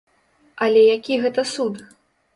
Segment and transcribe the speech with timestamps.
[0.67, 1.75] Але які гэта суд?